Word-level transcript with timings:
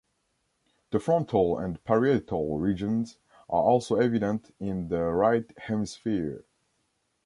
The 0.89 0.99
frontal 0.99 1.59
and 1.59 1.77
parietal 1.83 2.57
regions 2.57 3.19
are 3.47 3.61
also 3.61 3.97
evident 3.97 4.51
in 4.59 4.87
the 4.87 5.03
right 5.03 5.45
hemisphere. 5.59 6.43